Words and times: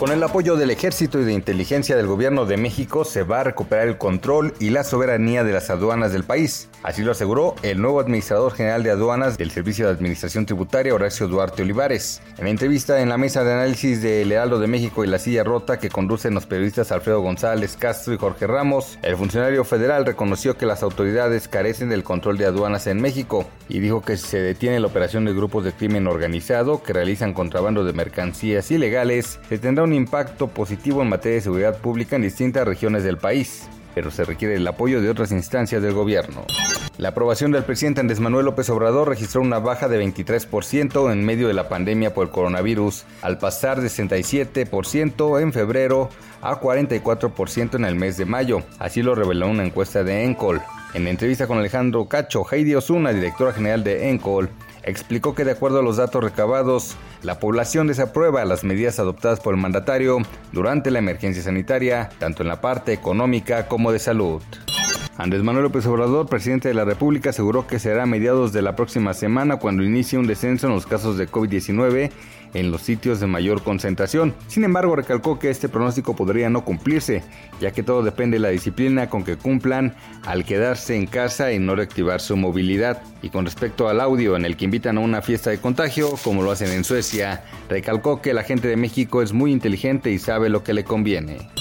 Con 0.00 0.12
el 0.12 0.22
apoyo 0.22 0.56
del 0.56 0.70
Ejército 0.70 1.20
y 1.20 1.24
de 1.24 1.34
Inteligencia 1.34 1.94
del 1.94 2.06
Gobierno 2.06 2.46
de 2.46 2.56
México 2.56 3.04
se 3.04 3.22
va 3.22 3.40
a 3.40 3.44
recuperar 3.44 3.86
el 3.86 3.98
control 3.98 4.54
y 4.58 4.70
la 4.70 4.82
soberanía 4.82 5.44
de 5.44 5.52
las 5.52 5.68
aduanas 5.68 6.10
del 6.10 6.24
país. 6.24 6.70
Así 6.82 7.02
lo 7.02 7.12
aseguró 7.12 7.54
el 7.62 7.82
nuevo 7.82 8.00
administrador 8.00 8.54
general 8.54 8.82
de 8.82 8.92
aduanas 8.92 9.36
del 9.36 9.50
Servicio 9.50 9.84
de 9.84 9.92
Administración 9.92 10.46
Tributaria, 10.46 10.94
Horacio 10.94 11.28
Duarte 11.28 11.60
Olivares. 11.60 12.22
En 12.38 12.44
la 12.44 12.50
entrevista 12.50 13.02
en 13.02 13.10
la 13.10 13.18
mesa 13.18 13.44
de 13.44 13.52
análisis 13.52 14.00
del 14.00 14.32
Heraldo 14.32 14.58
de 14.58 14.68
México 14.68 15.04
y 15.04 15.06
la 15.06 15.18
silla 15.18 15.44
rota 15.44 15.78
que 15.78 15.90
conducen 15.90 16.32
los 16.32 16.46
periodistas 16.46 16.92
Alfredo 16.92 17.20
González 17.20 17.76
Castro 17.76 18.14
y 18.14 18.16
Jorge 18.16 18.46
Ramos, 18.46 18.98
el 19.02 19.18
funcionario 19.18 19.64
federal 19.64 20.06
reconoció 20.06 20.56
que 20.56 20.64
las 20.64 20.82
autoridades 20.82 21.46
carecen 21.46 21.90
del 21.90 22.04
control 22.04 22.38
de 22.38 22.46
aduanas 22.46 22.86
en 22.86 23.02
México 23.02 23.44
y 23.68 23.80
dijo 23.80 24.00
que 24.00 24.16
si 24.16 24.28
se 24.28 24.40
detiene 24.40 24.80
la 24.80 24.86
operación 24.86 25.26
de 25.26 25.34
grupos 25.34 25.62
de 25.62 25.72
crimen 25.72 26.06
organizado 26.06 26.82
que 26.82 26.94
realizan 26.94 27.34
contrabando 27.34 27.84
de 27.84 27.92
mercancías 27.92 28.70
ilegales, 28.70 29.38
se 29.50 29.58
tendrá 29.58 29.84
un 29.84 29.89
impacto 29.92 30.48
positivo 30.48 31.02
en 31.02 31.08
materia 31.08 31.36
de 31.36 31.42
seguridad 31.42 31.78
pública 31.78 32.16
en 32.16 32.22
distintas 32.22 32.66
regiones 32.66 33.04
del 33.04 33.18
país, 33.18 33.68
pero 33.94 34.10
se 34.10 34.24
requiere 34.24 34.54
el 34.54 34.66
apoyo 34.66 35.00
de 35.00 35.10
otras 35.10 35.32
instancias 35.32 35.82
del 35.82 35.92
gobierno. 35.92 36.44
La 36.98 37.10
aprobación 37.10 37.50
del 37.50 37.64
presidente 37.64 38.00
Andrés 38.00 38.20
Manuel 38.20 38.44
López 38.44 38.68
Obrador 38.68 39.08
registró 39.08 39.40
una 39.40 39.58
baja 39.58 39.88
de 39.88 40.04
23% 40.04 41.10
en 41.10 41.24
medio 41.24 41.48
de 41.48 41.54
la 41.54 41.68
pandemia 41.68 42.12
por 42.12 42.26
el 42.26 42.32
coronavirus, 42.32 43.04
al 43.22 43.38
pasar 43.38 43.80
de 43.80 43.88
67% 43.88 45.40
en 45.40 45.52
febrero 45.52 46.10
a 46.42 46.60
44% 46.60 47.76
en 47.76 47.84
el 47.84 47.94
mes 47.94 48.16
de 48.18 48.26
mayo. 48.26 48.62
Así 48.78 49.02
lo 49.02 49.14
reveló 49.14 49.48
una 49.48 49.64
encuesta 49.64 50.04
de 50.04 50.24
Encol. 50.24 50.60
En 50.92 51.06
entrevista 51.06 51.46
con 51.46 51.58
Alejandro 51.58 52.06
Cacho, 52.06 52.44
Heidi 52.50 52.74
Osuna, 52.74 53.12
directora 53.12 53.52
general 53.52 53.82
de 53.82 54.10
Encol, 54.10 54.50
explicó 54.82 55.34
que 55.34 55.44
de 55.44 55.52
acuerdo 55.52 55.80
a 55.80 55.82
los 55.82 55.96
datos 55.96 56.22
recabados, 56.22 56.96
la 57.22 57.38
población 57.38 57.86
desaprueba 57.86 58.44
las 58.44 58.64
medidas 58.64 58.98
adoptadas 58.98 59.40
por 59.40 59.54
el 59.54 59.60
mandatario 59.60 60.18
durante 60.52 60.90
la 60.90 60.98
emergencia 60.98 61.42
sanitaria, 61.42 62.10
tanto 62.18 62.42
en 62.42 62.48
la 62.48 62.60
parte 62.60 62.92
económica 62.92 63.68
como 63.68 63.92
de 63.92 63.98
salud. 63.98 64.42
Andrés 65.20 65.42
Manuel 65.42 65.64
López 65.64 65.84
Obrador, 65.84 66.26
presidente 66.30 66.68
de 66.68 66.74
la 66.74 66.86
República, 66.86 67.28
aseguró 67.28 67.66
que 67.66 67.78
será 67.78 68.04
a 68.04 68.06
mediados 68.06 68.54
de 68.54 68.62
la 68.62 68.74
próxima 68.74 69.12
semana 69.12 69.58
cuando 69.58 69.82
inicie 69.82 70.18
un 70.18 70.26
descenso 70.26 70.66
en 70.66 70.72
los 70.72 70.86
casos 70.86 71.18
de 71.18 71.28
COVID-19 71.28 72.10
en 72.54 72.70
los 72.70 72.80
sitios 72.80 73.20
de 73.20 73.26
mayor 73.26 73.62
concentración. 73.62 74.34
Sin 74.46 74.64
embargo, 74.64 74.96
recalcó 74.96 75.38
que 75.38 75.50
este 75.50 75.68
pronóstico 75.68 76.16
podría 76.16 76.48
no 76.48 76.64
cumplirse, 76.64 77.22
ya 77.60 77.70
que 77.70 77.82
todo 77.82 78.02
depende 78.02 78.36
de 78.38 78.40
la 78.40 78.48
disciplina 78.48 79.10
con 79.10 79.22
que 79.22 79.36
cumplan 79.36 79.94
al 80.24 80.46
quedarse 80.46 80.96
en 80.96 81.06
casa 81.06 81.52
y 81.52 81.58
no 81.58 81.76
reactivar 81.76 82.22
su 82.22 82.38
movilidad. 82.38 83.02
Y 83.20 83.28
con 83.28 83.44
respecto 83.44 83.90
al 83.90 84.00
audio 84.00 84.36
en 84.36 84.46
el 84.46 84.56
que 84.56 84.64
invitan 84.64 84.96
a 84.96 85.00
una 85.00 85.20
fiesta 85.20 85.50
de 85.50 85.58
contagio, 85.58 86.14
como 86.24 86.42
lo 86.42 86.50
hacen 86.50 86.72
en 86.72 86.82
Suecia, 86.82 87.44
recalcó 87.68 88.22
que 88.22 88.32
la 88.32 88.42
gente 88.42 88.68
de 88.68 88.78
México 88.78 89.20
es 89.20 89.34
muy 89.34 89.52
inteligente 89.52 90.10
y 90.10 90.18
sabe 90.18 90.48
lo 90.48 90.64
que 90.64 90.72
le 90.72 90.84
conviene. 90.84 91.59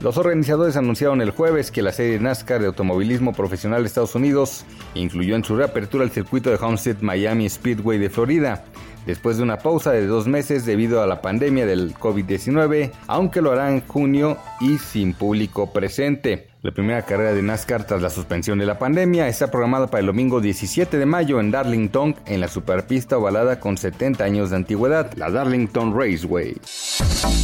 Los 0.00 0.16
organizadores 0.16 0.78
anunciaron 0.78 1.20
el 1.20 1.30
jueves 1.30 1.70
que 1.70 1.82
la 1.82 1.92
serie 1.92 2.18
NASCAR 2.18 2.62
de 2.62 2.68
automovilismo 2.68 3.34
profesional 3.34 3.82
de 3.82 3.88
Estados 3.88 4.14
Unidos 4.14 4.64
incluyó 4.94 5.36
en 5.36 5.44
su 5.44 5.56
reapertura 5.56 6.04
el 6.04 6.10
circuito 6.10 6.48
de 6.48 6.56
Homestead 6.56 7.02
Miami 7.02 7.50
Speedway 7.50 7.98
de 7.98 8.08
Florida, 8.08 8.64
después 9.04 9.36
de 9.36 9.42
una 9.42 9.58
pausa 9.58 9.92
de 9.92 10.06
dos 10.06 10.26
meses 10.26 10.64
debido 10.64 11.02
a 11.02 11.06
la 11.06 11.20
pandemia 11.20 11.66
del 11.66 11.94
COVID-19, 11.94 12.92
aunque 13.08 13.42
lo 13.42 13.52
hará 13.52 13.70
en 13.70 13.82
junio 13.86 14.38
y 14.58 14.78
sin 14.78 15.12
público 15.12 15.70
presente. 15.70 16.48
La 16.62 16.72
primera 16.72 17.04
carrera 17.04 17.34
de 17.34 17.42
NASCAR 17.42 17.86
tras 17.86 18.00
la 18.00 18.08
suspensión 18.08 18.58
de 18.58 18.66
la 18.66 18.78
pandemia 18.78 19.28
está 19.28 19.50
programada 19.50 19.88
para 19.88 20.00
el 20.00 20.06
domingo 20.06 20.40
17 20.40 20.98
de 20.98 21.06
mayo 21.06 21.40
en 21.40 21.50
Darlington, 21.50 22.16
en 22.24 22.40
la 22.40 22.48
superpista 22.48 23.18
ovalada 23.18 23.60
con 23.60 23.76
70 23.76 24.24
años 24.24 24.48
de 24.48 24.56
antigüedad, 24.56 25.12
la 25.16 25.30
Darlington 25.30 25.94
Raceway. 25.94 26.56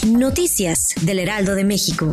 Noticias 0.07 0.95
del 1.03 1.19
Heraldo 1.19 1.55
de 1.55 1.65
México. 1.65 2.13